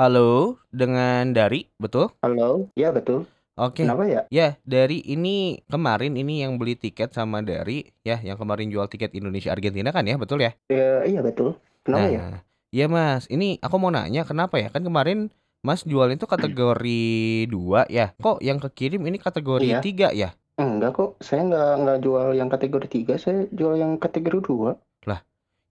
[0.00, 2.08] Halo, dengan Dari, betul?
[2.24, 3.28] Halo, ya betul.
[3.60, 3.84] Oke.
[3.84, 4.24] Kenapa ya?
[4.32, 9.12] Ya, Dari ini kemarin ini yang beli tiket sama Dari, ya, yang kemarin jual tiket
[9.12, 10.56] Indonesia Argentina kan ya, betul ya?
[10.72, 11.60] Ya, iya betul.
[11.84, 12.20] Kenapa ya?
[12.24, 12.40] Nah,
[12.72, 14.72] iya Mas, ini aku mau nanya kenapa ya?
[14.72, 15.28] Kan kemarin
[15.60, 17.04] Mas jual itu kategori
[17.52, 18.16] 2 ya.
[18.16, 19.84] Kok yang kekirim ini kategori Iya.
[19.84, 20.32] 3 ya?
[20.56, 24.72] Enggak kok, saya nggak nggak jual yang kategori 3, saya jual yang kategori 2.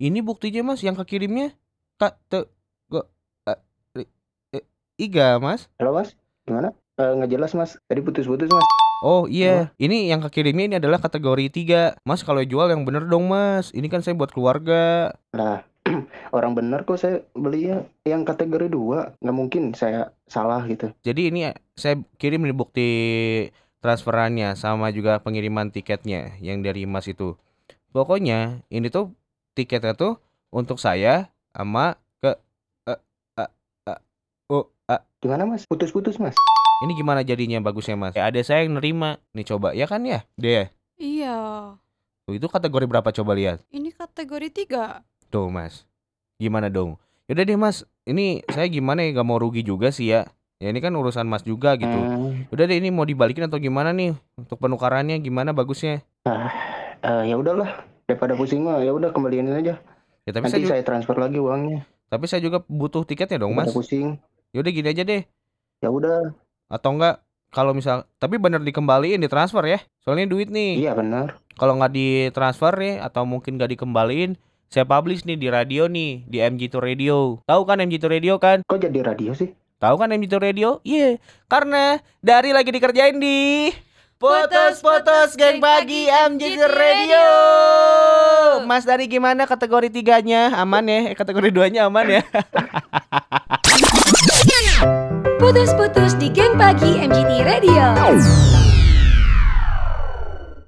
[0.00, 1.52] Ini buktinya Mas yang kekirimnya
[1.96, 2.59] kategori
[5.00, 5.64] tiga Mas.
[5.80, 6.12] Halo Mas,
[6.44, 6.76] gimana?
[7.00, 8.68] Eh, nggak jelas Mas, tadi putus-putus Mas.
[9.00, 12.04] Oh iya, ini yang kekirimnya ini adalah kategori 3.
[12.04, 13.72] Mas kalau jual yang bener dong Mas.
[13.72, 15.16] Ini kan saya buat keluarga.
[15.32, 15.64] Lah,
[16.36, 19.24] orang bener kok saya beli ya yang kategori 2.
[19.24, 20.92] Nggak mungkin saya salah gitu.
[21.00, 22.90] Jadi ini saya kirim nih bukti
[23.80, 27.40] transferannya sama juga pengiriman tiketnya yang dari Mas itu.
[27.96, 29.16] Pokoknya ini tuh
[29.56, 30.20] tiketnya tuh
[30.52, 32.36] untuk saya sama ke
[32.84, 33.00] eh,
[33.40, 33.50] eh,
[33.88, 34.00] eh,
[34.52, 35.00] oh, eh.
[35.20, 35.62] Gimana Mas?
[35.64, 36.34] Putus-putus Mas.
[36.80, 38.12] Ini gimana jadinya bagusnya Mas?
[38.12, 39.20] Ya, ada saya yang nerima.
[39.30, 40.24] Nih coba ya kan ya?
[40.34, 40.66] Deh.
[40.96, 41.36] Iya,
[42.24, 43.64] Tuh, itu kategori berapa coba lihat?
[43.70, 45.00] ini kategori tiga.
[45.28, 45.88] Tuh Mas.
[46.36, 47.00] Gimana dong?
[47.24, 50.28] Yaudah deh Mas, ini saya gimana ya gak mau rugi juga sih ya.
[50.56, 51.88] Ya ini kan urusan Mas juga gitu.
[51.88, 54.12] Hmm, Udah deh ini mau dibalikin atau gimana nih?
[54.36, 56.04] Untuk penukarannya gimana bagusnya?
[57.00, 59.80] eh, ya udahlah, daripada pusing mah ya udah kembaliin aja.
[60.22, 61.88] Ya tapi saya Nanti juga, saya transfer lagi uangnya.
[62.06, 63.76] tapi saya juga butuh tiketnya dong Daripada Mas.
[63.76, 64.20] pusing.
[64.50, 65.22] Yaudah gini aja deh.
[65.80, 66.34] Ya udah,
[66.66, 69.78] Atau enggak kalau misal tapi bener dikembaliin ditransfer ya.
[70.02, 70.82] Soalnya duit nih.
[70.86, 71.38] iya benar.
[71.54, 74.34] Kalau nggak ditransfer ya atau mungkin nggak dikembaliin,
[74.70, 77.42] saya publish nih di radio nih di MG2 Radio.
[77.46, 78.62] Tahu kan MG2 Radio kan?
[78.66, 79.50] Kok jadi radio sih?
[79.80, 80.78] Tahu kan MG2 Radio?
[80.84, 81.16] Iya,
[81.48, 83.72] karena dari lagi dikerjain di
[84.20, 87.24] Putus-putus Geng Pagi MG2 Radio.
[88.68, 90.52] Mas dari gimana kategori tiganya?
[90.60, 91.08] Aman ya?
[91.08, 92.22] Eh, kategori duanya aman ya?
[95.40, 98.59] Putus-putus di geng pagi MGT Radio.